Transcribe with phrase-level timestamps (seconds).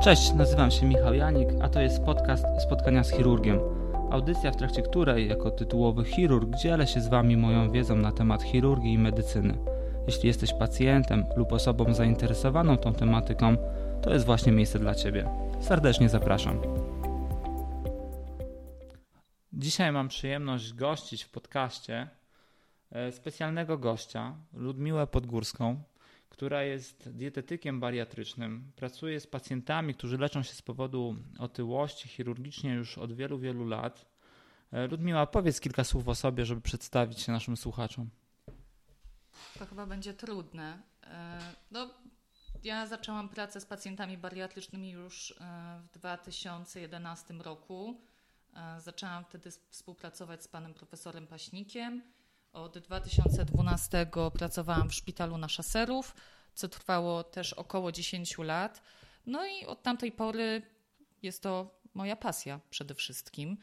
[0.00, 3.60] Cześć, nazywam się Michał Janik, a to jest podcast Spotkania z chirurgiem.
[4.10, 8.42] Audycja, w trakcie której, jako tytułowy chirurg, dzielę się z Wami moją wiedzą na temat
[8.42, 9.58] chirurgii i medycyny.
[10.06, 13.56] Jeśli jesteś pacjentem lub osobą zainteresowaną tą tematyką,
[14.02, 15.28] to jest właśnie miejsce dla Ciebie.
[15.60, 16.60] Serdecznie zapraszam.
[19.52, 22.08] Dzisiaj mam przyjemność gościć w podcaście
[22.92, 25.76] e, specjalnego gościa, Ludmiłę Podgórską,
[26.28, 28.72] która jest dietetykiem bariatrycznym.
[28.76, 34.06] Pracuje z pacjentami, którzy leczą się z powodu otyłości chirurgicznie już od wielu, wielu lat.
[34.72, 38.10] E, Ludmiła, powiedz kilka słów o sobie, żeby przedstawić się naszym słuchaczom.
[39.58, 40.82] To chyba będzie trudne.
[41.02, 41.38] E,
[41.70, 41.90] no,
[42.64, 48.00] ja zaczęłam pracę z pacjentami bariatrycznymi już e, w 2011 roku.
[48.78, 52.02] Zaczęłam wtedy współpracować z panem profesorem Paśnikiem.
[52.52, 54.06] Od 2012
[54.38, 56.14] pracowałam w szpitalu na szaserów,
[56.54, 58.82] co trwało też około 10 lat.
[59.26, 60.62] No i od tamtej pory
[61.22, 63.56] jest to moja pasja przede wszystkim.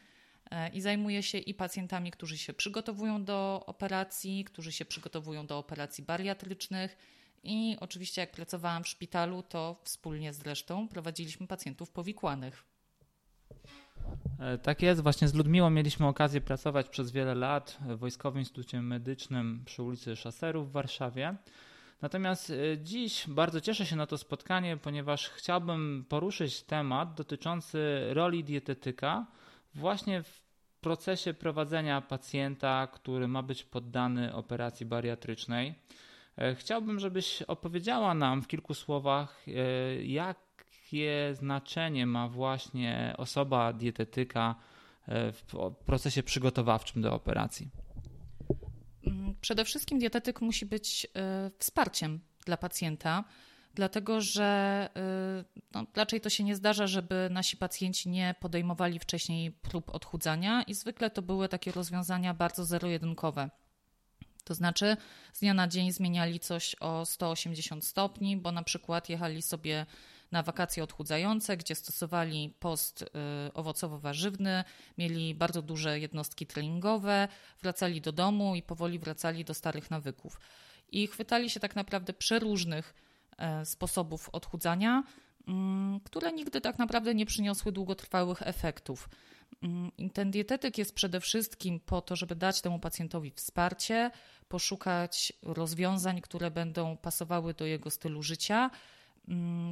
[0.50, 5.58] E, I zajmuję się i pacjentami, którzy się przygotowują do operacji, którzy się przygotowują do
[5.58, 6.96] operacji bariatrycznych.
[7.42, 12.73] I oczywiście, jak pracowałam w szpitalu, to wspólnie z resztą prowadziliśmy pacjentów powikłanych.
[14.38, 18.82] E, tak jest, właśnie z Ludmiłą mieliśmy okazję pracować przez wiele lat w Wojskowym Instytucie
[18.82, 21.34] Medycznym przy ulicy Szaserów w Warszawie.
[22.02, 28.44] Natomiast e, dziś bardzo cieszę się na to spotkanie, ponieważ chciałbym poruszyć temat dotyczący roli
[28.44, 29.26] dietetyka
[29.74, 30.42] właśnie w
[30.80, 35.74] procesie prowadzenia pacjenta, który ma być poddany operacji bariatrycznej.
[36.38, 39.42] E, chciałbym, żebyś opowiedziała nam w kilku słowach,
[40.02, 40.63] jak
[40.94, 44.54] jakie znaczenie ma właśnie osoba dietetyka
[45.08, 45.44] e, w
[45.86, 47.70] procesie przygotowawczym do operacji?
[49.06, 53.24] Mm, przede wszystkim dietetyk musi być e, wsparciem dla pacjenta,
[53.74, 54.44] dlatego że
[54.96, 60.62] e, no, raczej to się nie zdarza, żeby nasi pacjenci nie podejmowali wcześniej prób odchudzania
[60.62, 63.50] i zwykle to były takie rozwiązania bardzo zero-jedynkowe.
[64.44, 64.96] To znaczy
[65.32, 69.86] z dnia na dzień zmieniali coś o 180 stopni, bo na przykład jechali sobie
[70.34, 73.06] na wakacje odchudzające, gdzie stosowali post y,
[73.52, 74.64] owocowo-warzywny,
[74.98, 77.28] mieli bardzo duże jednostki treningowe,
[77.62, 80.40] wracali do domu i powoli wracali do starych nawyków.
[80.92, 82.94] I chwytali się tak naprawdę przeróżnych
[83.38, 85.02] e, sposobów odchudzania,
[85.48, 89.08] mm, które nigdy tak naprawdę nie przyniosły długotrwałych efektów.
[89.62, 94.10] Mm, ten dietetyk jest przede wszystkim po to, żeby dać temu pacjentowi wsparcie,
[94.48, 98.70] poszukać rozwiązań, które będą pasowały do jego stylu życia,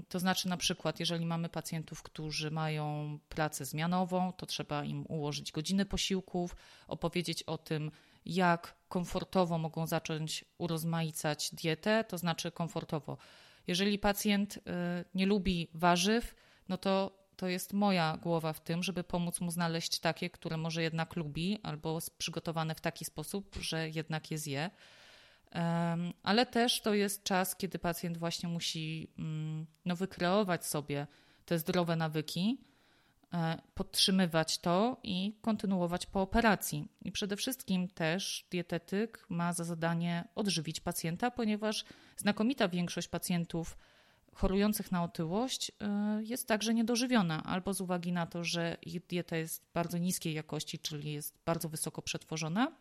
[0.08, 5.52] to znaczy, na przykład, jeżeli mamy pacjentów, którzy mają pracę zmianową, to trzeba im ułożyć
[5.52, 6.56] godziny posiłków,
[6.88, 7.90] opowiedzieć o tym,
[8.26, 13.16] jak komfortowo mogą zacząć urozmaicać dietę, to znaczy komfortowo.
[13.66, 14.60] Jeżeli pacjent y,
[15.14, 16.34] nie lubi warzyw,
[16.68, 20.82] no to to jest moja głowa w tym, żeby pomóc mu znaleźć takie, które może
[20.82, 24.70] jednak lubi, albo przygotowane w taki sposób, że jednak je zje
[26.22, 31.06] ale też to jest czas, kiedy pacjent właśnie musi mm, no, wykreować sobie
[31.44, 32.64] te zdrowe nawyki,
[33.34, 36.88] e, podtrzymywać to i kontynuować po operacji.
[37.02, 41.84] I przede wszystkim też dietetyk ma za zadanie odżywić pacjenta, ponieważ
[42.16, 43.78] znakomita większość pacjentów
[44.34, 49.36] chorujących na otyłość e, jest także niedożywiona, albo z uwagi na to, że ich dieta
[49.36, 52.72] jest bardzo niskiej jakości, czyli jest bardzo wysoko przetworzona,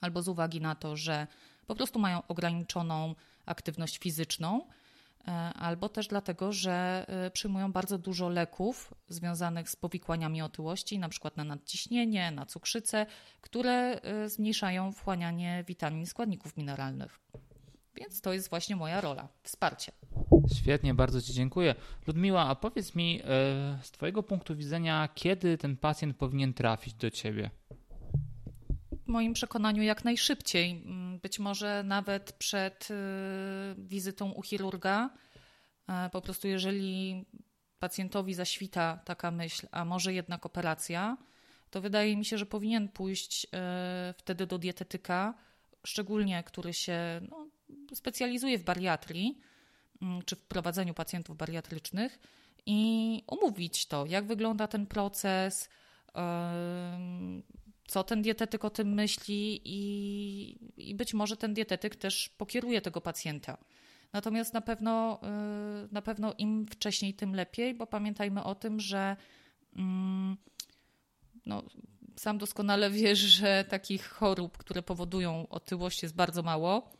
[0.00, 1.26] albo z uwagi na to, że
[1.66, 3.14] po prostu mają ograniczoną
[3.46, 4.66] aktywność fizyczną,
[5.28, 11.08] e, albo też dlatego, że e, przyjmują bardzo dużo leków związanych z powikłaniami otyłości, na
[11.08, 13.06] przykład na nadciśnienie, na cukrzycę,
[13.40, 17.20] które e, zmniejszają wchłanianie witamin, składników mineralnych.
[17.94, 19.92] Więc to jest właśnie moja rola wsparcie.
[20.54, 21.74] Świetnie, bardzo Ci dziękuję.
[22.06, 23.20] Ludmiła, a powiedz mi
[23.82, 27.50] z Twojego punktu widzenia, kiedy ten pacjent powinien trafić do Ciebie?
[29.12, 30.70] Moim przekonaniu jak najszybciej.
[30.70, 32.94] Mm, być może nawet przed y,
[33.78, 35.10] wizytą u chirurga.
[35.88, 37.24] E, po prostu, jeżeli
[37.78, 41.16] pacjentowi zaświta taka myśl, a może jednak operacja,
[41.70, 45.34] to wydaje mi się, że powinien pójść e, wtedy do dietetyka,
[45.86, 47.46] szczególnie który się no,
[47.94, 49.38] specjalizuje w bariatrii
[50.02, 52.18] mm, czy w prowadzeniu pacjentów bariatrycznych
[52.66, 55.68] i omówić to, jak wygląda ten proces,
[57.92, 63.00] co ten dietetyk o tym myśli i, i być może ten dietetyk też pokieruje tego
[63.00, 63.58] pacjenta.
[64.12, 65.20] Natomiast na pewno,
[65.84, 69.16] y, na pewno im wcześniej, tym lepiej, bo pamiętajmy o tym, że
[69.76, 70.36] mm,
[71.46, 71.62] no,
[72.16, 76.92] sam doskonale wiesz, że takich chorób, które powodują otyłość, jest bardzo mało,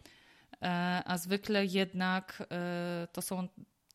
[0.62, 3.48] e, a zwykle jednak e, to są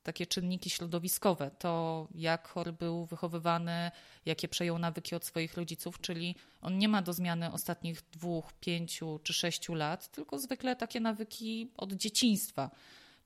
[0.07, 1.51] takie czynniki środowiskowe.
[1.59, 3.92] To, jak chory był wychowywany,
[4.25, 9.19] jakie przejął nawyki od swoich rodziców, czyli on nie ma do zmiany ostatnich dwóch, pięciu
[9.24, 12.71] czy sześciu lat, tylko zwykle takie nawyki od dzieciństwa.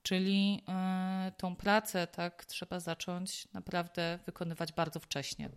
[0.04, 0.64] Czyli
[1.28, 5.50] y, tą pracę tak trzeba zacząć naprawdę wykonywać bardzo wcześnie.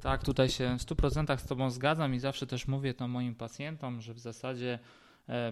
[0.00, 4.00] Tak, tutaj się w 100% z Tobą zgadzam i zawsze też mówię to moim pacjentom,
[4.00, 4.78] że w zasadzie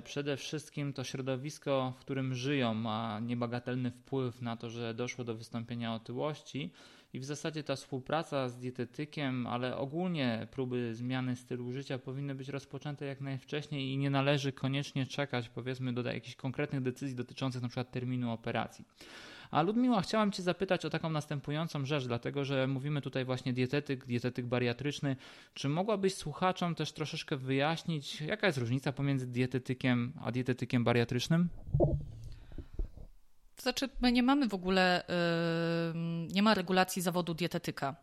[0.05, 5.35] przede wszystkim to środowisko, w którym żyją, ma niebagatelny wpływ na to, że doszło do
[5.35, 6.71] wystąpienia otyłości.
[7.13, 12.49] I w zasadzie ta współpraca z dietetykiem, ale ogólnie próby zmiany stylu życia powinny być
[12.49, 17.85] rozpoczęte jak najwcześniej i nie należy koniecznie czekać, powiedzmy, do jakichś konkretnych decyzji dotyczących np.
[17.85, 18.85] terminu operacji.
[19.53, 24.07] A Ludmiła, chciałam Cię zapytać o taką następującą rzecz, dlatego że mówimy tutaj właśnie dietetyk,
[24.07, 25.17] dietetyk bariatryczny.
[25.55, 31.49] Czy mogłabyś słuchaczom też troszeczkę wyjaśnić, jaka jest różnica pomiędzy dietetykiem a dietetykiem bariatrycznym?
[33.57, 35.05] Znaczy, my nie mamy w ogóle,
[35.95, 37.97] yy, nie ma regulacji zawodu dietetyka.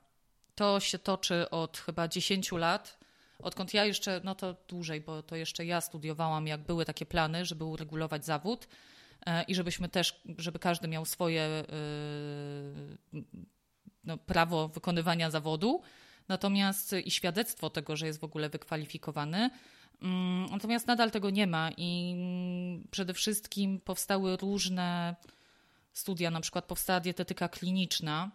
[0.55, 2.99] To się toczy od chyba 10 lat.
[3.39, 7.45] Odkąd ja jeszcze, no to dłużej, bo to jeszcze ja studiowałam, jak były takie plany,
[7.45, 8.67] żeby uregulować zawód
[9.48, 11.63] i żebyśmy też, żeby każdy miał swoje
[13.13, 13.24] yy,
[14.04, 15.81] no, prawo wykonywania zawodu,
[16.27, 19.50] natomiast i świadectwo tego, że jest w ogóle wykwalifikowany.
[20.01, 22.16] Mm, natomiast nadal tego nie ma i
[22.92, 25.16] przede wszystkim powstały różne
[25.94, 28.31] studia, na przykład powstała dietetyka kliniczna,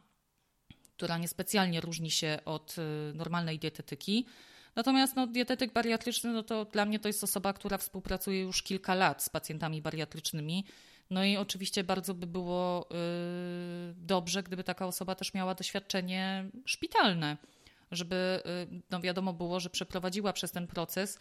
[0.96, 2.76] która niespecjalnie różni się od
[3.14, 4.26] normalnej dietetyki.
[4.76, 8.94] Natomiast no, dietetyk bariatryczny, no to dla mnie to jest osoba, która współpracuje już kilka
[8.94, 10.64] lat z pacjentami bariatrycznymi.
[11.10, 17.36] No i oczywiście bardzo by było y, dobrze, gdyby taka osoba też miała doświadczenie szpitalne,
[17.90, 18.42] żeby
[18.72, 21.18] y, no wiadomo było, że przeprowadziła przez ten proces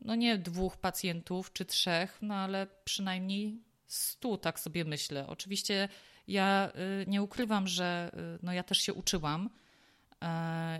[0.00, 5.26] no nie dwóch pacjentów czy trzech, no ale przynajmniej stu, tak sobie myślę.
[5.26, 5.88] Oczywiście
[6.28, 8.10] ja y, nie ukrywam, że
[8.42, 9.50] no ja też się uczyłam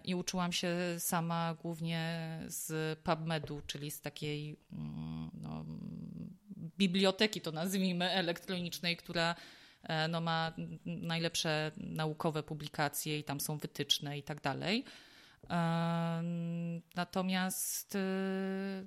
[0.05, 5.65] i uczyłam się sama głównie z PubMedu, czyli z takiej mm, no,
[6.79, 9.35] biblioteki, to nazwijmy, elektronicznej, która
[10.09, 10.53] no, ma
[10.87, 14.85] najlepsze naukowe publikacje i tam są wytyczne i tak dalej.
[16.95, 17.99] Natomiast y,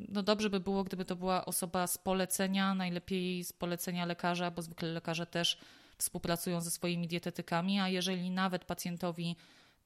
[0.10, 4.62] no dobrze by było, gdyby to była osoba z polecenia, najlepiej z polecenia lekarza, bo
[4.62, 5.57] zwykle lekarze też
[5.98, 9.36] współpracują ze swoimi dietetykami, a jeżeli nawet pacjentowi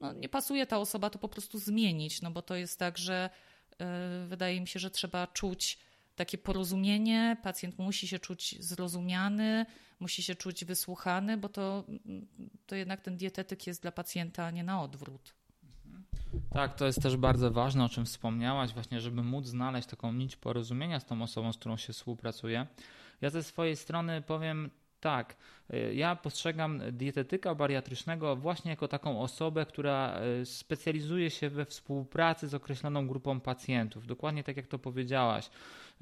[0.01, 3.29] no, nie pasuje ta osoba, to po prostu zmienić, no bo to jest tak, że
[3.73, 5.79] y, wydaje mi się, że trzeba czuć
[6.15, 9.65] takie porozumienie, pacjent musi się czuć zrozumiany,
[9.99, 11.83] musi się czuć wysłuchany, bo to,
[12.65, 15.33] to jednak ten dietetyk jest dla pacjenta, a nie na odwrót.
[16.53, 20.35] Tak, to jest też bardzo ważne, o czym wspomniałaś, właśnie, żeby móc znaleźć taką nić
[20.35, 22.67] porozumienia z tą osobą, z którą się współpracuje.
[23.21, 24.69] Ja ze swojej strony powiem
[25.01, 25.35] tak,
[25.73, 32.47] y, ja postrzegam dietetyka bariatrycznego właśnie jako taką osobę, która y, specjalizuje się we współpracy
[32.47, 34.07] z określoną grupą pacjentów.
[34.07, 35.49] Dokładnie tak jak to powiedziałaś.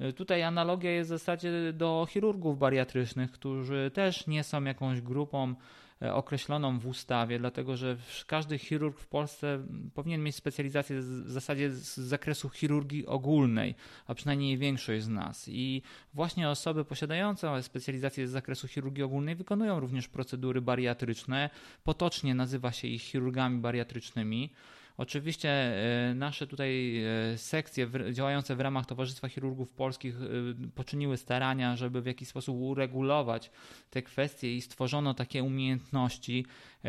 [0.00, 5.54] Y, tutaj analogia jest w zasadzie do chirurgów bariatrycznych, którzy też nie są jakąś grupą
[6.00, 11.96] określoną w ustawie, dlatego że każdy chirurg w Polsce powinien mieć specjalizację w zasadzie z
[11.96, 13.74] zakresu chirurgii ogólnej,
[14.06, 15.48] a przynajmniej większość z nas.
[15.48, 15.82] I
[16.14, 21.50] właśnie osoby posiadające specjalizację z zakresu chirurgii ogólnej wykonują również procedury bariatryczne.
[21.84, 24.50] Potocznie nazywa się ich chirurgami bariatrycznymi.
[25.00, 30.26] Oczywiście e, nasze tutaj e, sekcje działające w ramach Towarzystwa Chirurgów Polskich e,
[30.74, 33.50] poczyniły starania, żeby w jakiś sposób uregulować
[33.90, 36.46] te kwestie i stworzono takie umiejętności,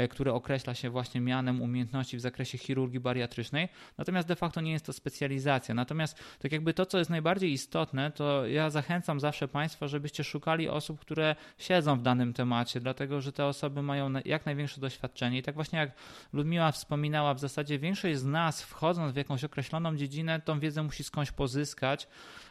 [0.09, 4.85] które określa się właśnie mianem umiejętności w zakresie chirurgii bariatrycznej, natomiast de facto nie jest
[4.85, 5.75] to specjalizacja.
[5.75, 10.69] Natomiast tak jakby to, co jest najbardziej istotne, to ja zachęcam zawsze Państwa, żebyście szukali
[10.69, 15.43] osób, które siedzą w danym temacie, dlatego że te osoby mają jak największe doświadczenie i
[15.43, 15.91] tak właśnie jak
[16.33, 21.03] Ludmiła wspominała, w zasadzie większość z nas, wchodząc w jakąś określoną dziedzinę, tą wiedzę musi
[21.03, 22.07] skądś pozyskać.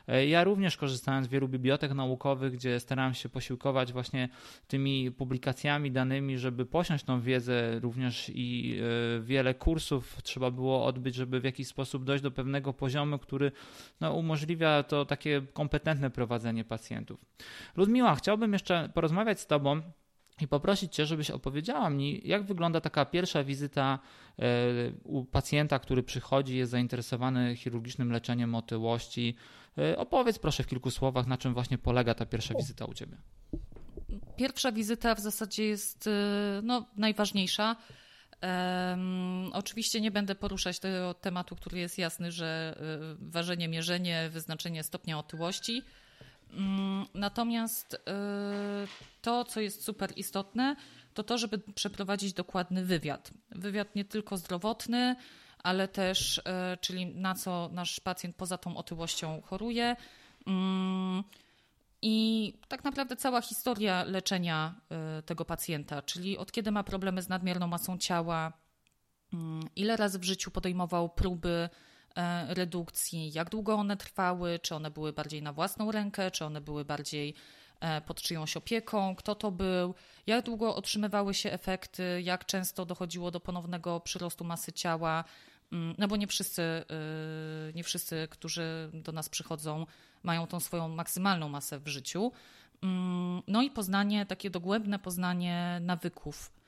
[0.09, 4.29] E, ja również korzystałem z wielu bibliotek naukowych, gdzie starałem się posiłkować właśnie
[4.69, 7.81] tymi publikacjami, danymi, żeby posiąść tą wiedzę.
[7.81, 8.79] Również i
[9.19, 13.53] e, wiele kursów trzeba było odbyć, żeby w jakiś sposób dojść do pewnego poziomu, który
[14.01, 17.25] no, umożliwia to takie kompetentne prowadzenie pacjentów.
[17.77, 19.83] Ludmiła, chciałbym jeszcze porozmawiać z Tobą
[20.43, 23.99] i poprosić Cię, żebyś opowiedziała mi, jak wygląda taka pierwsza wizyta
[24.39, 24.45] e,
[25.05, 29.35] u pacjenta, który przychodzi, jest zainteresowany chirurgicznym leczeniem otyłości.
[29.79, 33.17] E, opowiedz proszę w kilku słowach, na czym właśnie polega ta pierwsza wizyta u Ciebie.
[34.37, 36.11] Pierwsza wizyta w zasadzie jest e,
[36.63, 37.77] no, najważniejsza.
[38.43, 42.79] Um, oczywiście nie będę poruszać tego tematu, który jest jasny, że
[43.19, 45.83] ważenie, mierzenie, wyznaczenie stopnia otyłości
[47.15, 48.05] natomiast
[49.23, 50.77] to, co jest super istotne,
[51.15, 53.31] to to, żeby przeprowadzić dokładny wywiad.
[53.51, 55.17] Wywiad nie tylko zdrowotny,
[55.59, 56.43] ale też,
[56.81, 59.97] czyli na co nasz pacjent poza tą otyłością choruje.
[60.47, 61.25] Mm,
[62.03, 64.75] I tak naprawdę cała historia leczenia
[65.27, 68.53] tego pacjenta, czyli od kiedy ma problemy z nadmierną masą ciała,
[69.33, 71.69] mm, ile razy w życiu podejmował próby
[72.49, 76.85] redukcji, jak długo one trwały, czy one były bardziej na własną rękę, czy one były
[76.85, 77.35] bardziej
[77.81, 79.95] e, pod czyjąś opieką, kto to był,
[80.27, 85.25] jak długo otrzymywały się efekty, jak często dochodziło do ponownego przyrostu masy ciała.
[85.73, 86.85] Mm, no bo nie wszyscy, e,
[87.75, 89.87] nie wszyscy, którzy do nas przychodzą,
[90.23, 92.33] mają tą swoją maksymalną masę w życiu.
[92.83, 96.60] Mm, no i poznanie, takie dogłębne poznanie nawyków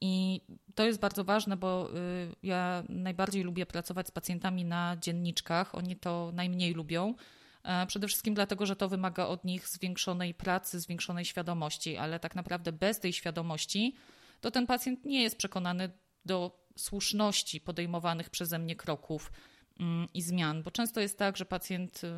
[0.00, 0.40] i
[0.74, 5.74] to jest bardzo ważne, bo y, ja najbardziej lubię pracować z pacjentami na dzienniczkach.
[5.74, 7.14] Oni to najmniej lubią.
[7.64, 12.34] E, przede wszystkim dlatego, że to wymaga od nich zwiększonej pracy, zwiększonej świadomości, ale tak
[12.34, 13.94] naprawdę bez tej świadomości
[14.40, 15.90] to ten pacjent nie jest przekonany
[16.24, 19.32] do słuszności podejmowanych przeze mnie kroków
[19.80, 22.12] mm, i zmian, bo często jest tak, że pacjent y,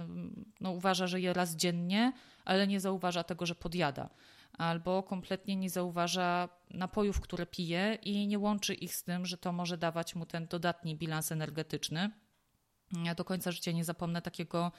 [0.61, 2.13] no, uważa, że je raz dziennie,
[2.45, 4.11] ale nie zauważa tego, że podjada
[4.59, 9.53] albo kompletnie nie zauważa napojów, które pije i nie łączy ich z tym, że to
[9.53, 12.11] może dawać mu ten dodatni bilans energetyczny.
[13.05, 14.73] Ja do końca życia nie zapomnę takiego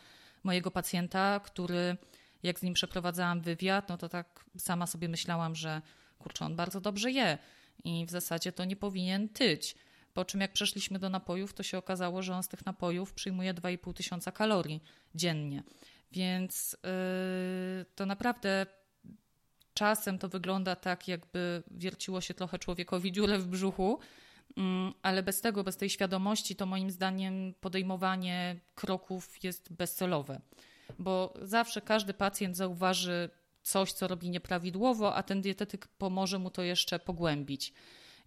[0.43, 1.97] mojego pacjenta, który
[2.43, 5.81] jak z nim przeprowadzałam wywiad, no to tak sama sobie myślałam, że
[6.19, 7.37] kurczę, on bardzo dobrze je
[7.83, 9.75] i w zasadzie to nie powinien tyć.
[10.13, 13.53] Po czym jak przeszliśmy do napojów, to się okazało, że on z tych napojów przyjmuje
[13.53, 14.83] 2,5 tysiąca kalorii
[15.15, 15.63] dziennie.
[16.11, 18.65] Więc yy, to naprawdę
[19.79, 23.99] czasem to wygląda tak, jakby wierciło się trochę człowiekowi dziurę w brzuchu,
[24.57, 30.41] mm, ale bez tego, bez tej świadomości, to moim zdaniem podejmowanie kroków jest bezcelowe,
[30.99, 33.29] bo zawsze każdy pacjent zauważy
[33.61, 37.73] coś, co robi nieprawidłowo, a ten dietetyk pomoże mu to jeszcze pogłębić.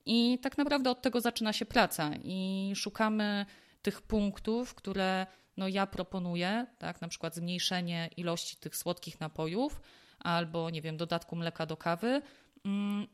[0.07, 3.47] I tak naprawdę od tego zaczyna się praca i szukamy
[3.83, 9.81] tych punktów, które no ja proponuję, tak, na przykład zmniejszenie ilości tych słodkich napojów,
[10.25, 12.23] albo nie wiem, dodatku mleka do kawy.
[12.65, 13.07] Mm,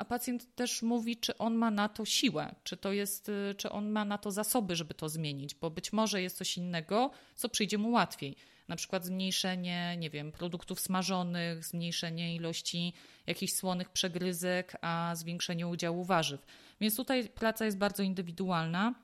[0.00, 3.70] a pacjent też mówi, czy on ma na to siłę, czy to jest, y, czy
[3.70, 7.48] on ma na to zasoby, żeby to zmienić, bo być może jest coś innego, co
[7.48, 8.36] przyjdzie mu łatwiej.
[8.68, 12.92] Na przykład zmniejszenie, nie wiem, produktów smażonych, zmniejszenie ilości
[13.26, 16.46] jakichś słonych przegryzek, a zwiększenie udziału warzyw.
[16.80, 18.94] Więc tutaj praca jest bardzo indywidualna.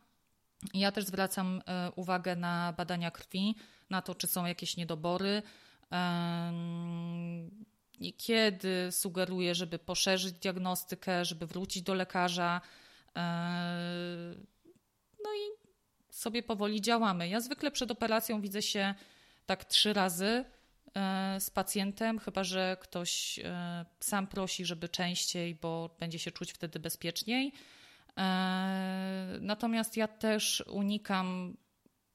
[0.75, 1.63] Ja też zwracam y,
[1.97, 3.55] uwagę na badania krwi,
[3.91, 5.43] na to, czy są jakieś niedobory,
[8.01, 12.61] Niekiedy sugeruję, żeby poszerzyć diagnostykę, żeby wrócić do lekarza.
[15.25, 15.67] No i
[16.11, 17.29] sobie powoli działamy.
[17.29, 18.95] Ja zwykle przed operacją widzę się
[19.47, 20.45] tak trzy razy
[20.95, 26.53] e, z pacjentem, chyba że ktoś e, sam prosi, żeby częściej, bo będzie się czuć
[26.53, 27.53] wtedy bezpieczniej.
[28.19, 31.57] E, natomiast ja też unikam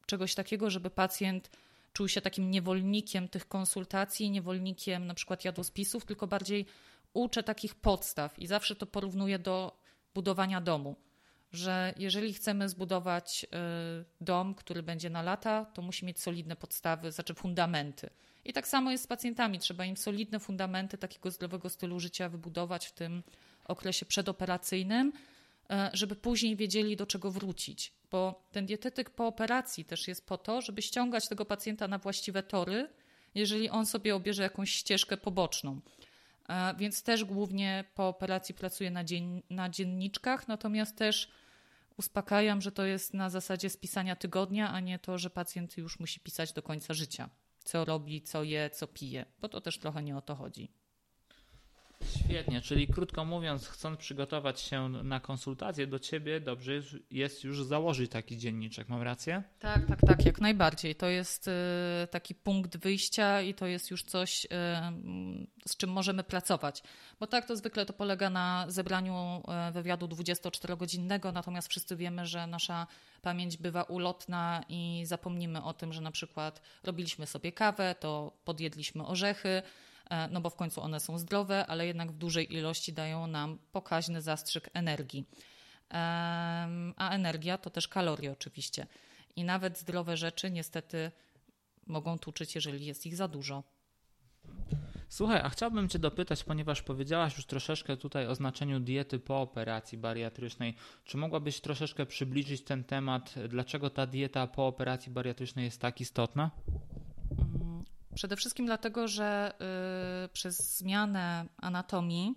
[0.06, 1.50] czegoś takiego, żeby pacjent
[1.94, 6.66] czuł się takim niewolnikiem tych konsultacji, niewolnikiem na przykład jadłospisów, tylko bardziej
[7.14, 9.80] uczę takich podstaw i zawsze to porównuję do
[10.14, 10.96] budowania domu.
[11.52, 13.48] Że jeżeli chcemy zbudować y,
[14.22, 18.10] dom, który będzie na lata, to musi mieć solidne podstawy, znaczy fundamenty.
[18.46, 19.60] I tak samo jest z pacjentami.
[19.60, 23.24] Trzeba im solidne fundamenty takiego zdrowego stylu życia wybudować w tym
[23.66, 25.14] okresie przedoperacyjnym,
[25.94, 27.94] żeby później wiedzieli, do czego wrócić.
[28.12, 32.44] Bo ten dietetyk po operacji też jest po to, żeby ściągać tego pacjenta na właściwe
[32.44, 32.90] tory,
[33.36, 35.82] jeżeli on sobie obierze jakąś ścieżkę poboczną.
[36.50, 41.32] E, więc też głównie po operacji pracuję na, dzien na dzienniczkach, natomiast też
[41.98, 46.20] uspokajam, że to jest na zasadzie spisania tygodnia, a nie to, że pacjent już musi
[46.20, 47.30] pisać do końca życia.
[47.64, 50.72] Co robi, co je, co pije, bo to też trochę nie o to chodzi.
[52.26, 56.72] Świetnie, czyli krótko mówiąc, chcąc przygotować się na konsultację do ciebie, dobrze
[57.12, 59.44] jest już założyć taki dzienniczek, mam rację?
[59.60, 60.96] Tak, tak, tak, jak najbardziej.
[60.96, 61.52] To jest y,
[62.12, 64.48] taki punkt wyjścia i to jest już coś, y,
[65.68, 66.84] z czym możemy pracować.
[67.20, 72.48] Bo tak to zwykle to polega na zebraniu y, wywiadu 24-godzinnego, natomiast wszyscy wiemy, że
[72.48, 72.88] nasza
[73.22, 79.06] pamięć bywa ulotna i zapomnimy o tym, że na przykład robiliśmy sobie kawę, to podjedliśmy
[79.06, 79.62] orzechy,
[80.32, 84.22] no bo w końcu one są zdrowe, ale jednak w dużej ilości dają nam pokaźny
[84.22, 85.26] zastrzyk energii.
[86.98, 88.88] A energia to też kalorie oczywiście.
[89.36, 91.12] I nawet zdrowe rzeczy niestety
[91.88, 93.64] mogą tuczyć, jeżeli jest ich za dużo.
[95.10, 99.98] Słuchaj, a chciałbym Cię dopytać, ponieważ powiedziałaś już troszeczkę tutaj o znaczeniu diety po operacji
[99.98, 100.76] bariatrycznej.
[101.04, 103.36] Czy mogłabyś troszeczkę przybliżyć ten temat?
[103.50, 106.52] Dlaczego ta dieta po operacji bariatrycznej jest tak istotna?
[108.22, 109.54] Przede wszystkim dlatego, że
[110.26, 112.36] y, przez zmianę anatomii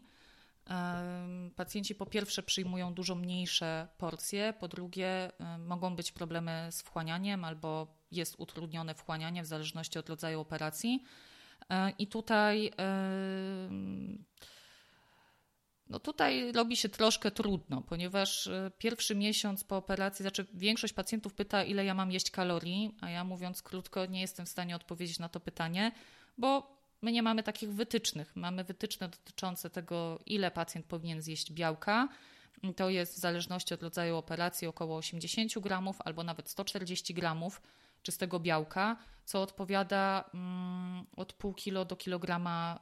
[1.56, 7.86] pacjenci po pierwsze przyjmują dużo mniejsze porcje, po drugie mogą być problemy z wchłanianiem albo
[8.10, 11.04] jest utrudnione wchłanianie w zależności od rodzaju operacji.
[11.98, 12.72] I tutaj
[15.88, 21.34] no tutaj robi się troszkę trudno, ponieważ e, pierwszy miesiąc po operacji, znaczy większość pacjentów
[21.34, 25.18] pyta, ile ja mam jeść kalorii, a ja mówiąc krótko, nie jestem w stanie odpowiedzieć
[25.18, 25.92] na to pytanie,
[26.38, 28.36] bo my nie mamy takich wytycznych.
[28.36, 32.08] Mamy wytyczne dotyczące tego, ile pacjent powinien zjeść białka.
[32.76, 37.62] To jest w zależności od rodzaju operacji około 80 gramów albo nawet 140 gramów
[38.02, 42.80] czystego białka, co odpowiada mm, od pół kilo do kilograma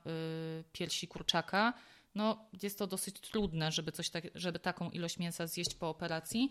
[0.61, 1.73] y, piersi kurczaka
[2.14, 6.50] no, jest to dosyć trudne, żeby, coś tak, żeby taką ilość mięsa zjeść po operacji.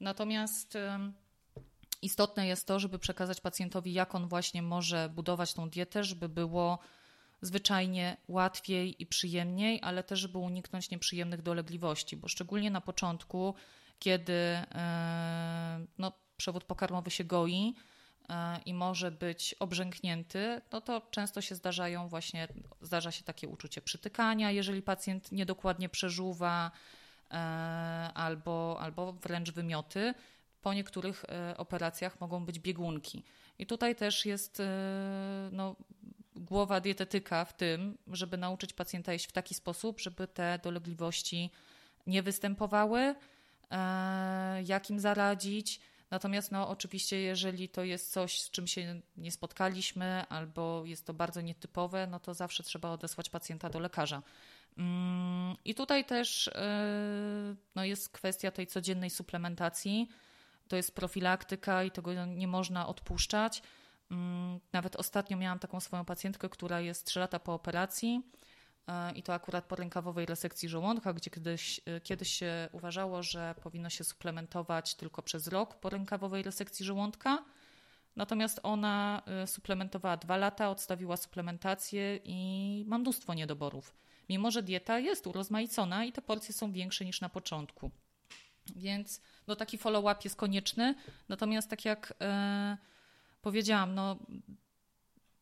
[0.00, 0.78] Natomiast
[2.02, 6.78] istotne jest to, żeby przekazać pacjentowi, jak on właśnie może budować tą dietę, żeby było
[7.42, 13.54] zwyczajnie łatwiej i przyjemniej, ale też, żeby uniknąć nieprzyjemnych dolegliwości, bo szczególnie na początku,
[13.98, 14.58] kiedy
[15.98, 17.89] no, przewód pokarmowy się goi, E,
[18.66, 22.48] i może być obrzęknięty, no to często się zdarzają właśnie,
[22.80, 26.70] zdarza się takie uczucie przytykania, jeżeli pacjent niedokładnie przeżuwa
[27.30, 27.34] e,
[28.14, 30.14] albo, albo wręcz wymioty.
[30.62, 33.24] Po niektórych e, operacjach mogą być biegunki.
[33.58, 34.62] I tutaj też jest
[35.52, 35.76] no,
[36.36, 41.50] głowa dietetyka w tym, żeby nauczyć pacjenta jeść w taki sposób, żeby te dolegliwości
[42.06, 43.14] nie występowały,
[44.64, 50.24] jak im zaradzić, Natomiast no, oczywiście, jeżeli to jest coś, z czym się nie spotkaliśmy,
[50.28, 54.22] albo jest to bardzo nietypowe, no to zawsze trzeba odesłać pacjenta do lekarza.
[54.78, 60.08] Mm, I tutaj też e, no, jest kwestia tej codziennej suplementacji.
[60.68, 63.62] To jest profilaktyka i tego nie można odpuszczać.
[64.10, 68.22] Mm, nawet ostatnio miałam taką swoją pacjentkę, która jest 3 lata po operacji
[69.14, 73.90] i to akurat po rękawowej resekcji żołądka, gdzie kiedyś, e, kiedyś się uważało, że powinno
[73.90, 77.44] się suplementować tylko przez rok po rękawowej resekcji żołądka.
[78.16, 83.94] Natomiast ona e, suplementowała dwa lata, odstawiła suplementację i ma mnóstwo niedoborów.
[84.28, 87.90] Mimo, że dieta jest urozmaicona i te porcje są większe niż na początku.
[88.76, 90.94] Więc no, taki follow-up jest konieczny.
[91.28, 92.78] Natomiast tak jak e,
[93.42, 94.16] powiedziałam, no,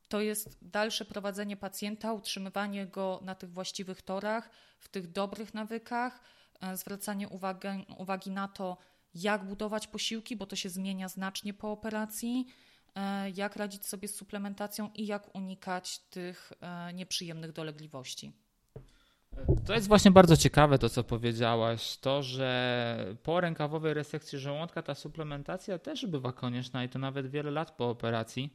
[0.09, 6.21] to jest dalsze prowadzenie pacjenta, utrzymywanie go na tych właściwych torach, w tych dobrych nawykach,
[6.61, 7.69] e, zwracanie uwagi,
[7.99, 8.77] uwagi na to,
[9.15, 12.47] jak budować posiłki, bo to się zmienia znacznie po operacji,
[12.95, 18.33] e, jak radzić sobie z suplementacją i jak unikać tych e, nieprzyjemnych dolegliwości.
[19.67, 21.97] To jest właśnie bardzo ciekawe to, co powiedziałaś.
[21.97, 27.51] To, że po rękawowej resekcji żołądka ta suplementacja też bywa konieczna i to nawet wiele
[27.51, 28.55] lat po operacji.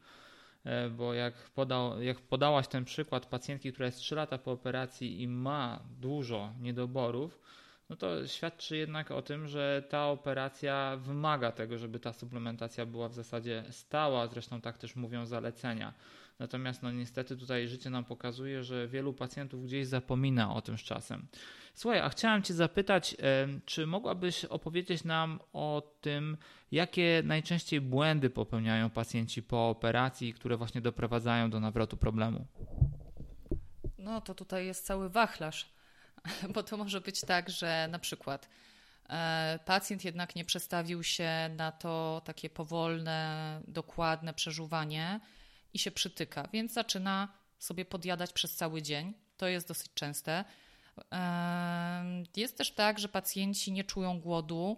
[0.65, 5.21] E, bo jak, podał, jak podałaś ten przykład pacjentki, która jest 3 lata po operacji
[5.21, 7.39] i ma dużo niedoborów,
[7.89, 13.09] no to świadczy jednak o tym, że ta operacja wymaga tego, żeby ta suplementacja była
[13.09, 15.93] w zasadzie stała, zresztą tak też mówią zalecenia.
[16.39, 20.81] Natomiast no niestety tutaj życie nam pokazuje, że wielu pacjentów gdzieś zapomina o tym z
[20.81, 21.27] czasem.
[21.73, 23.15] Słuchaj, a chciałem Cię zapytać,
[23.65, 26.37] czy mogłabyś opowiedzieć nam o tym,
[26.71, 32.45] jakie najczęściej błędy popełniają pacjenci po operacji, które właśnie doprowadzają do nawrotu problemu?
[33.97, 35.69] No to tutaj jest cały wachlarz,
[36.53, 38.49] bo to może być tak, że na przykład
[39.09, 45.19] e, pacjent jednak nie przestawił się na to takie powolne, dokładne przeżuwanie
[45.73, 47.27] i się przytyka, więc zaczyna
[47.59, 49.13] sobie podjadać przez cały dzień.
[49.37, 50.45] To jest dosyć częste.
[52.35, 54.77] Jest też tak, że pacjenci nie czują głodu,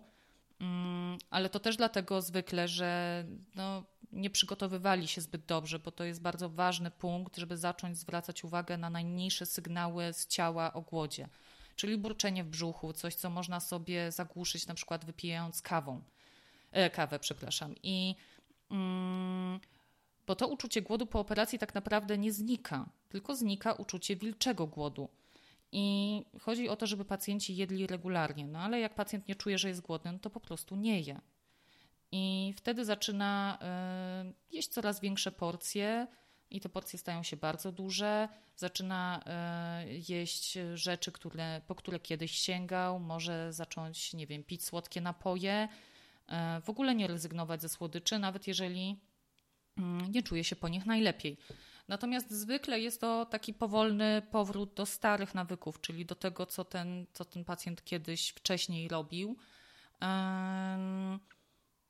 [0.59, 3.23] mm, ale to też dlatego zwykle, że
[3.55, 8.43] no, nie przygotowywali się zbyt dobrze, bo to jest bardzo ważny punkt, żeby zacząć zwracać
[8.43, 11.29] uwagę na najmniejsze sygnały z ciała o głodzie.
[11.75, 16.01] Czyli burczenie w brzuchu, coś, co można sobie zagłuszyć, na przykład wypijając kawą,
[16.71, 17.75] e, kawę, przepraszam.
[17.83, 18.15] I
[18.71, 19.59] mm,
[20.27, 25.09] bo to uczucie głodu po operacji tak naprawdę nie znika, tylko znika uczucie wilczego głodu.
[25.71, 29.67] I chodzi o to, żeby pacjenci jedli regularnie, no ale jak pacjent nie czuje, że
[29.67, 31.21] jest głodny, no to po prostu nie je.
[32.11, 33.59] I wtedy zaczyna
[34.51, 36.07] y, jeść coraz większe porcje,
[36.49, 38.29] i te porcje stają się bardzo duże.
[38.55, 39.23] Zaczyna
[39.83, 45.67] y, jeść rzeczy, które, po które kiedyś sięgał, może zacząć, nie wiem, pić słodkie napoje,
[46.29, 48.99] y, w ogóle nie rezygnować ze słodyczy, nawet jeżeli
[50.09, 51.37] nie czuje się po nich najlepiej.
[51.87, 57.05] Natomiast zwykle jest to taki powolny powrót do starych nawyków, czyli do tego, co ten,
[57.13, 59.37] co ten pacjent kiedyś wcześniej robił.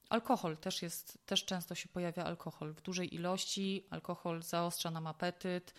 [0.10, 3.88] Alkohol też jest, też często się pojawia alkohol w dużej ilości.
[3.90, 5.74] Alkohol zaostrza nam apetyt,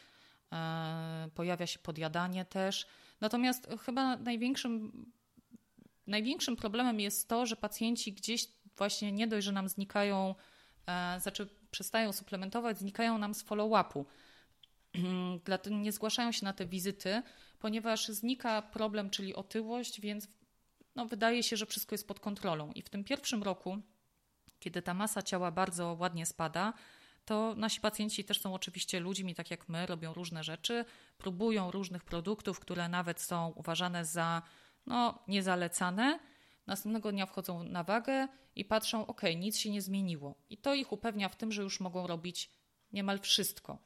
[0.52, 2.86] e, pojawia się podjadanie też.
[3.20, 4.92] Natomiast chyba największym,
[6.06, 10.34] największym problemem jest to, że pacjenci gdzieś właśnie nie dość, że nam znikają,
[10.86, 14.04] e, znaczy przestają suplementować, znikają nam z follow-upu.
[15.70, 17.22] Nie zgłaszają się na te wizyty,
[17.58, 20.28] ponieważ znika problem, czyli otyłość, więc
[20.94, 22.72] no, wydaje się, że wszystko jest pod kontrolą.
[22.72, 23.78] I w tym pierwszym roku,
[24.60, 26.72] kiedy ta masa ciała bardzo ładnie spada,
[27.24, 30.84] to nasi pacjenci też są oczywiście ludźmi, tak jak my, robią różne rzeczy,
[31.18, 34.42] próbują różnych produktów, które nawet są uważane za
[34.86, 36.18] no, niezalecane.
[36.66, 40.34] Następnego dnia wchodzą na wagę i patrzą, ok, nic się nie zmieniło.
[40.50, 42.50] I to ich upewnia w tym, że już mogą robić
[42.92, 43.78] niemal wszystko.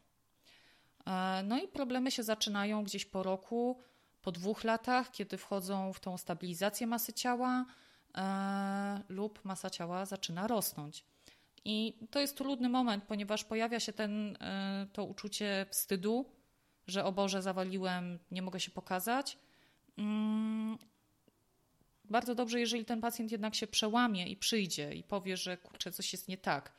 [1.07, 3.81] E, no i problemy się zaczynają gdzieś po roku,
[4.23, 7.67] po dwóch latach, kiedy wchodzą w tą stabilizację masy ciała
[8.15, 11.05] e, lub masa ciała zaczyna rosnąć.
[11.65, 16.27] I to jest trudny moment, ponieważ pojawia się ten, e, to uczucie wstydu,
[16.87, 19.39] że o Boże, zawaliłem, nie mogę się pokazać.
[19.99, 20.79] Mm,
[22.11, 26.13] bardzo dobrze, jeżeli ten pacjent jednak się przełamie i przyjdzie i powie, że kurczę, coś
[26.13, 26.73] jest nie tak.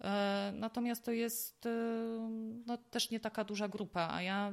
[0.00, 1.70] E, natomiast to jest e,
[2.66, 4.52] no, też nie taka duża grupa, a ja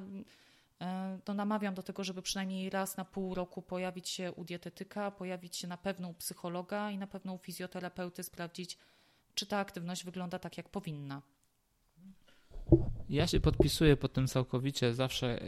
[1.23, 5.55] to namawiam do tego, żeby przynajmniej raz na pół roku pojawić się u dietetyka, pojawić
[5.55, 8.77] się na pewno u psychologa i na pewno u fizjoterapeuty, sprawdzić,
[9.35, 11.21] czy ta aktywność wygląda tak, jak powinna.
[13.09, 14.93] Ja się podpisuję pod tym całkowicie.
[14.93, 15.39] Zawsze,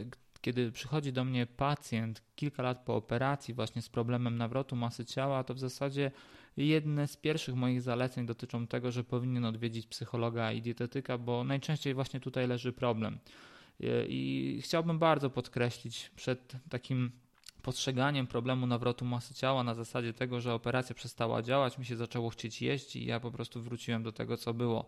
[0.46, 5.44] kiedy przychodzi do mnie pacjent kilka lat po operacji, właśnie z problemem nawrotu masy ciała,
[5.44, 6.10] to w zasadzie
[6.56, 11.94] jedne z pierwszych moich zaleceń dotyczą tego, że powinien odwiedzić psychologa i dietetyka, bo najczęściej
[11.94, 13.18] właśnie tutaj leży problem.
[14.08, 17.10] I chciałbym bardzo podkreślić przed takim
[17.62, 22.30] postrzeganiem problemu nawrotu masy ciała na zasadzie tego, że operacja przestała działać, mi się zaczęło
[22.30, 24.86] chcieć jeść i ja po prostu wróciłem do tego, co było.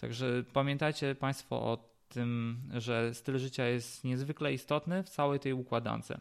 [0.00, 6.12] Także pamiętajcie Państwo o tym, że styl życia jest niezwykle istotny w całej tej układance.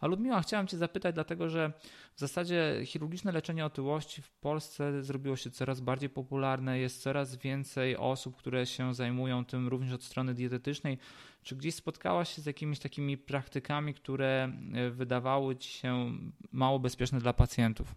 [0.00, 1.72] A Ludmiła, chciałem Cię zapytać, dlatego że
[2.14, 7.96] w zasadzie chirurgiczne leczenie otyłości w Polsce zrobiło się coraz bardziej popularne, jest coraz więcej
[7.96, 10.98] osób, które się zajmują tym również od strony dietetycznej.
[11.42, 16.12] Czy gdzieś spotkałaś się z jakimiś takimi praktykami, które e, wydawały Ci się
[16.52, 17.94] mało bezpieczne dla pacjentów?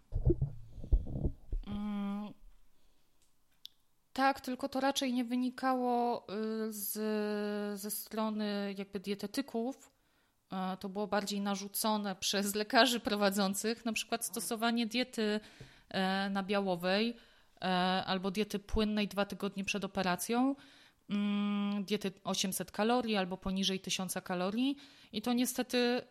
[4.17, 6.27] Tak, tylko to raczej nie wynikało
[6.67, 6.91] y, z,
[7.79, 9.91] ze strony jakby dietetyków.
[10.51, 15.39] E, to było bardziej narzucone przez lekarzy prowadzących, na przykład stosowanie diety
[15.89, 17.15] e, nabiałowej
[18.05, 20.55] albo diety płynnej dwa tygodnie przed operacją
[21.09, 24.77] Mm, diety 800 kalorii albo poniżej 1000 kalorii
[25.11, 26.01] i to niestety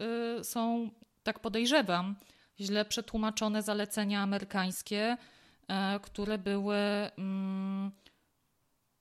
[0.41, 0.91] y, są,
[1.23, 2.17] tak podejrzewam,
[2.61, 5.17] źle przetłumaczone zalecenia amerykańskie, e,
[6.03, 6.77] które były.
[7.19, 7.91] Mm,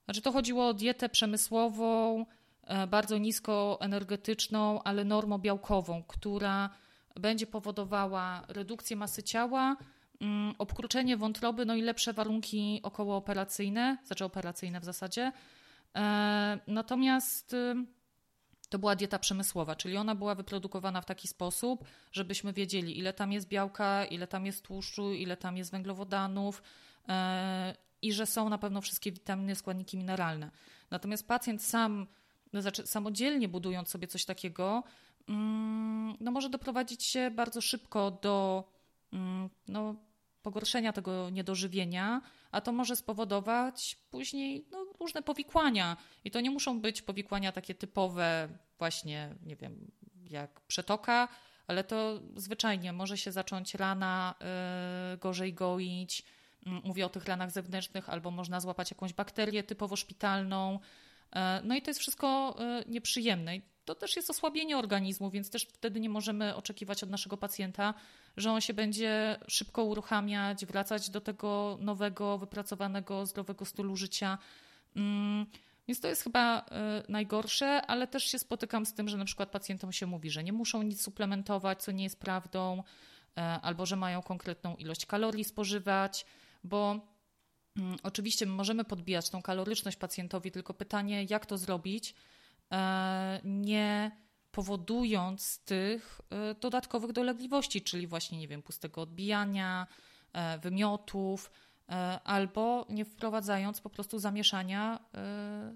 [0.04, 2.26] znaczy, to chodziło o dietę przemysłową,
[2.62, 6.70] e, bardzo niskoenergetyczną, ale normobiałkową, która
[7.20, 9.76] będzie powodowała redukcję masy ciała,
[10.20, 15.32] mm, obkruczenie wątroby, no i lepsze warunki okołooperacyjne, znaczy operacyjne w zasadzie,
[15.96, 17.74] E, natomiast y,
[18.68, 23.32] to była dieta przemysłowa, czyli ona była wyprodukowana w taki sposób, żebyśmy wiedzieli, ile tam
[23.32, 26.62] jest białka, ile tam jest tłuszczu, ile tam jest węglowodanów
[27.08, 30.50] e, i że są na pewno wszystkie witaminy, składniki mineralne.
[30.90, 32.06] Natomiast pacjent sam,
[32.52, 34.82] no znaczy samodzielnie budując sobie coś takiego,
[35.28, 38.64] mm, no może doprowadzić się bardzo szybko do
[39.12, 39.94] mm, no,
[40.46, 45.96] pogorszenia tego niedożywienia, a to może spowodować później no, różne powikłania.
[46.24, 49.90] I to nie muszą być powikłania takie typowe, właśnie, nie wiem,
[50.30, 51.28] jak przetoka,
[51.66, 54.34] ale to zwyczajnie może się zacząć rana
[55.10, 56.22] yy, gorzej goić.
[56.66, 60.72] Mm, mówię o tych ranach zewnętrznych, albo można złapać jakąś bakterię typowo szpitalną.
[61.34, 65.62] Yy, no i to jest wszystko yy, nieprzyjemne to też jest osłabienie organizmu, więc też
[65.62, 67.94] wtedy nie możemy oczekiwać od naszego pacjenta,
[68.36, 74.38] że on się będzie szybko uruchamiać, wracać do tego nowego, wypracowanego, zdrowego stylu życia.
[74.96, 75.46] Mm,
[75.88, 76.64] więc to jest chyba y,
[77.08, 80.52] najgorsze, ale też się spotykam z tym, że na przykład pacjentom się mówi, że nie
[80.52, 86.26] muszą nic suplementować, co nie jest prawdą, y, albo że mają konkretną ilość kalorii spożywać,
[86.64, 87.00] bo
[87.76, 92.34] mm, oczywiście możemy podbijać tą kaloryczność pacjentowi, tylko pytanie, jak to zrobić, E,
[93.44, 94.10] nie
[94.56, 99.86] powodując tych e, dodatkowych dolegliwości, czyli właśnie, nie wiem, pustego odbijania,
[100.32, 101.50] e, wymiotów,
[102.24, 105.00] albo nie wprowadzając po prostu zamieszania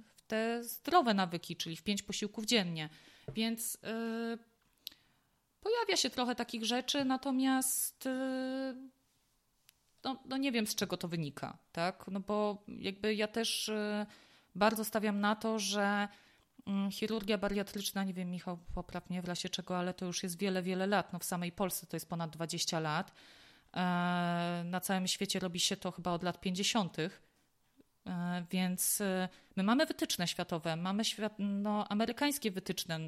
[0.07, 2.88] w te zdrowe nawyki, czyli w pięć posiłków dziennie.
[3.35, 3.79] Więc
[5.61, 8.09] pojawia się trochę takich rzeczy, natomiast
[10.05, 12.05] no, no nie wiem z czego to wynika, tak?
[12.11, 13.70] No bo jakby ja też
[14.55, 16.09] bardzo stawiam na to, że
[16.90, 20.86] chirurgia bariatryczna, nie wiem Michał poprawnie w razie czego, ale to już jest wiele, wiele
[20.86, 21.12] lat.
[21.12, 23.12] No w samej Polsce to jest ponad 20 lat.
[23.74, 26.96] E, na całym świecie robi się to chyba od lat 50.
[26.98, 27.10] E,
[28.50, 33.00] więc y, my mamy wytyczne światowe, mamy świat, no, amerykańskie wytyczne.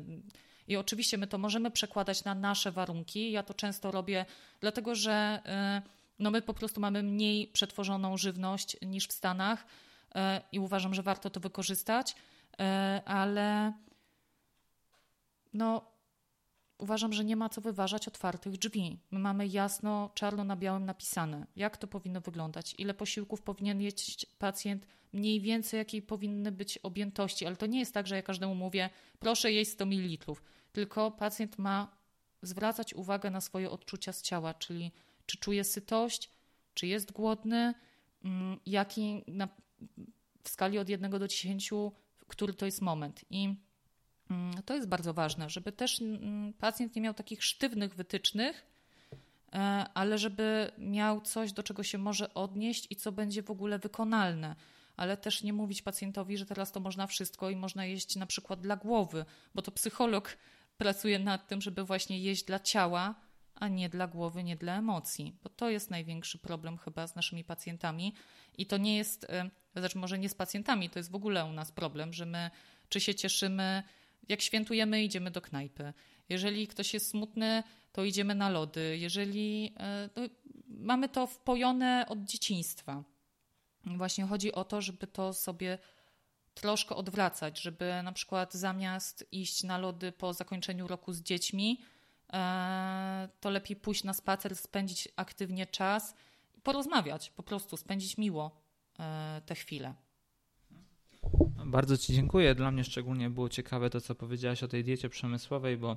[0.69, 3.33] I oczywiście my to możemy przekładać na nasze warunki.
[3.33, 4.27] Ja to często robię,
[4.61, 5.43] dlatego że
[6.19, 9.67] no my po prostu mamy mniej przetworzoną żywność niż w Stanach
[10.15, 12.15] e, i uważam, że warto to wykorzystać, e,
[13.05, 13.73] ale
[15.53, 15.93] no
[16.79, 18.99] uważam, że nie ma co wyważać otwartych drzwi.
[19.11, 24.27] My mamy jasno, czarno na białym napisane, jak to powinno wyglądać, ile posiłków powinien jeść
[24.39, 28.55] pacjent, mniej więcej jakiej powinny być objętości, ale to nie jest tak, że ja każdemu
[28.55, 30.33] mówię, proszę jeść 100 ml,
[30.73, 31.97] tylko pacjent ma
[32.43, 34.93] zwracać uwagę na swoje odczucia z ciała, czyli
[35.27, 36.31] czy czuje sytość,
[36.75, 37.75] czy jest głodny,
[38.25, 39.49] mm, jaki na,
[40.43, 41.71] w skali od 1 do 10,
[42.33, 43.25] który to jest moment.
[43.31, 43.55] I
[44.31, 48.67] mm, to jest bardzo ważne, żeby też mm, pacjent nie miał takich sztywnych wytycznych,
[49.53, 49.59] e,
[49.95, 54.57] ale żeby miał coś, do czego się może odnieść i co będzie w ogóle wykonalne.
[54.97, 58.61] Ale też nie mówić pacjentowi, że teraz to można wszystko i można jeść na przykład
[58.61, 60.37] dla głowy, bo to psycholog
[60.83, 63.15] pracuje nad tym, żeby właśnie jeść dla ciała,
[63.55, 67.45] a nie dla głowy, nie dla emocji, bo to jest największy problem chyba z naszymi
[67.45, 68.15] pacjentami
[68.59, 71.53] i to nie jest, e, znaczy może nie z pacjentami, to jest w ogóle u
[71.53, 72.51] nas problem, że my
[72.89, 73.83] czy się cieszymy,
[74.29, 75.93] jak świętujemy, idziemy do knajpy.
[76.29, 78.99] Jeżeli ktoś jest smutny, to idziemy na lody.
[78.99, 79.75] Jeżeli
[80.17, 80.23] no,
[80.69, 83.05] mamy to wpojone od dzieciństwa.
[83.85, 85.79] Właśnie chodzi o to, żeby to sobie
[86.55, 91.79] troszkę odwracać, żeby na przykład zamiast iść na lody po zakończeniu roku z dziećmi,
[92.33, 96.15] E, to lepiej pójść na spacer, spędzić aktywnie czas,
[96.63, 98.72] porozmawiać, po prostu spędzić miło e,
[99.47, 99.95] te chwile.
[101.67, 102.55] Bardzo Ci dziękuję.
[102.55, 105.95] Dla mnie szczególnie było ciekawe to, co powiedziałaś o tej diecie przemysłowej, bo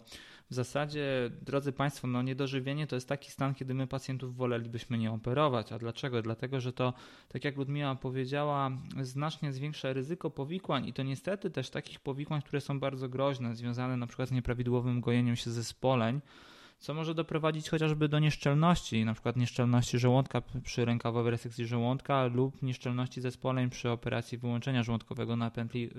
[0.49, 5.12] w zasadzie, drodzy Państwo, no niedożywienie to jest taki stan, kiedy my pacjentów wolelibyśmy nie
[5.12, 5.71] operować.
[5.71, 6.21] A dlaczego?
[6.21, 6.93] Dlatego, że to,
[7.27, 12.62] tak jak Ludmiła powiedziała, znacznie zwiększa ryzyko powikłań i to niestety też takich powikłań, które
[12.62, 16.21] są bardzo groźne, związane na przykład z nieprawidłowym gojeniem się zespoleń
[16.77, 22.61] co może doprowadzić chociażby do nieszczelności, na przykład nieszczelności żołądka przy rękawowej resekcji żołądka lub
[22.61, 25.89] nieszczelności zespoleń przy operacji wyłączenia żołądkowego na pętli.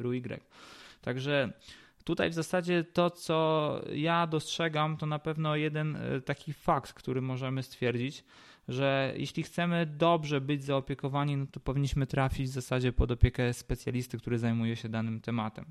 [1.00, 1.52] Także
[2.04, 7.20] tutaj w zasadzie to, co ja dostrzegam, to na pewno jeden e, taki fakt, który
[7.20, 8.24] możemy stwierdzić,
[8.68, 14.18] że jeśli chcemy dobrze być zaopiekowani, no to powinniśmy trafić w zasadzie pod opiekę specjalisty,
[14.18, 15.64] który zajmuje się danym tematem.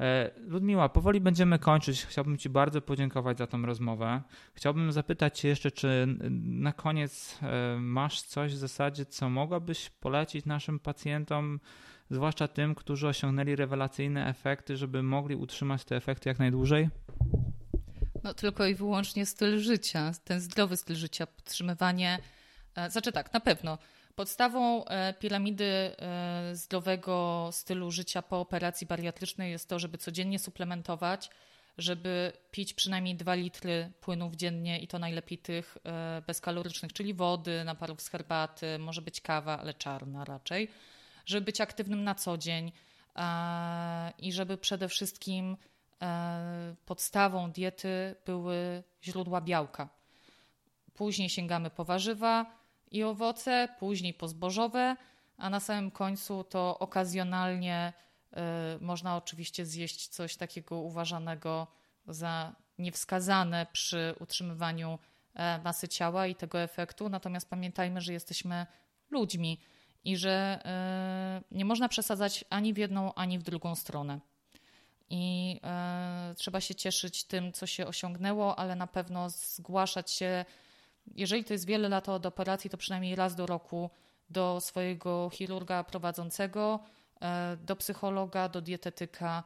[0.00, 2.04] E, Ludmiła, powoli będziemy kończyć.
[2.04, 4.22] Chciałbym Ci bardzo podziękować za tą rozmowę.
[4.54, 6.06] Chciałbym zapytać Cię jeszcze, czy
[6.40, 11.60] na koniec e, masz coś w zasadzie, co mogłabyś polecić naszym pacjentom,
[12.10, 16.88] zwłaszcza tym, którzy osiągnęli rewelacyjne efekty, żeby mogli utrzymać te efekty jak najdłużej?
[18.22, 22.18] No tylko i wyłącznie styl życia, ten zdrowy styl życia, podtrzymywanie.
[22.74, 23.78] E, znaczy tak, na pewno
[24.16, 31.30] Podstawą e, piramidy e, zdrowego stylu życia po operacji bariatrycznej jest to, żeby codziennie suplementować,
[31.78, 37.64] żeby pić przynajmniej 2 litry płynów dziennie i to najlepiej tych e, bezkalorycznych, czyli wody,
[37.64, 40.68] naparów z herbaty, może być kawa, ale czarna raczej,
[41.26, 42.72] żeby być aktywnym na co dzień
[44.18, 45.56] i żeby przede wszystkim
[46.86, 49.88] podstawą diety były źródła białka.
[50.94, 52.63] Później sięgamy po warzywa,
[52.94, 54.96] i owoce, później pozbożowe,
[55.36, 57.92] a na samym końcu to okazjonalnie
[58.32, 58.36] y,
[58.80, 61.66] można oczywiście zjeść coś takiego uważanego
[62.06, 64.98] za niewskazane przy utrzymywaniu
[65.34, 67.08] e, masy ciała i tego efektu.
[67.08, 68.66] Natomiast pamiętajmy, że jesteśmy
[69.10, 69.60] ludźmi
[70.04, 70.60] i że
[71.50, 74.20] y, nie można przesadzać ani w jedną, ani w drugą stronę.
[75.10, 75.56] I
[76.32, 80.44] y, trzeba się cieszyć tym, co się osiągnęło, ale na pewno zgłaszać się
[81.14, 83.90] jeżeli to jest wiele lat od operacji, to przynajmniej raz do roku
[84.30, 86.80] do swojego chirurga prowadzącego,
[87.20, 89.42] e, do psychologa, do dietetyka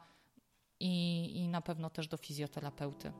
[0.79, 3.11] i, i na pewno też do fizjoterapeuty.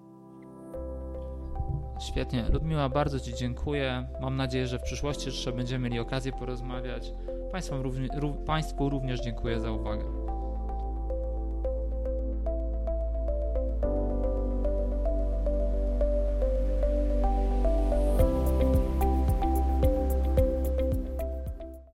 [1.99, 2.49] Świetnie.
[2.49, 4.07] Ludmiła, bardzo Ci dziękuję.
[4.21, 7.13] Mam nadzieję, że w przyszłości jeszcze będziemy mieli okazję porozmawiać.
[7.51, 8.09] Państwu również,
[8.45, 10.28] Państwu również dziękuję za uwagę.